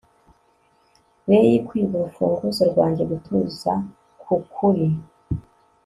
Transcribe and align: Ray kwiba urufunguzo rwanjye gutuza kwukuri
Ray 1.27 1.55
kwiba 1.65 1.95
urufunguzo 1.99 2.63
rwanjye 2.71 3.03
gutuza 3.11 3.71
kwukuri 4.21 4.85